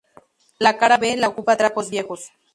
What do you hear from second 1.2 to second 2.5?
ocupa Trapos viejos.